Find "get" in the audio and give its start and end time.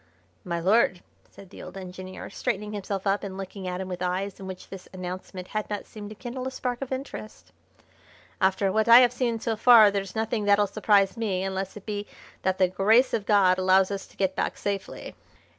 14.17-14.35